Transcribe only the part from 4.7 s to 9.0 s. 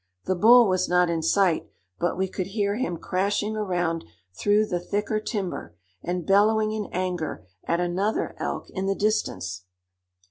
thicker timber, and bellowing in anger at another elk in the